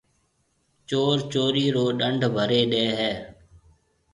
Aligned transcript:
چور 0.87 1.17
چورِي 1.31 1.65
رو 1.75 1.85
ڏنڊ 1.99 2.21
ڀريَ 2.35 2.61
ڏي 2.71 2.85
هيَ۔ 2.99 3.11